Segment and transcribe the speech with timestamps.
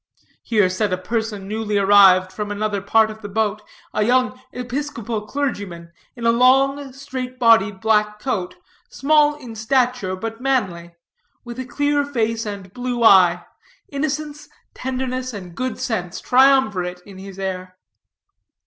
[0.41, 3.61] here said a person newly arrived from another part of the boat,
[3.93, 8.55] a young Episcopal clergyman, in a long, straight bodied black coat;
[8.89, 10.95] small in stature, but manly;
[11.45, 13.45] with a clear face and blue eye;
[13.89, 17.77] innocence, tenderness, and good sense triumvirate in his air.